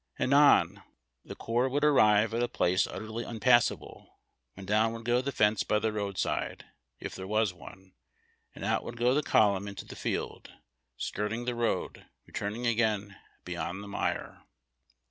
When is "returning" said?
12.25-12.65